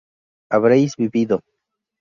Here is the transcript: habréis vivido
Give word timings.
habréis 0.49 0.95
vivido 0.95 1.43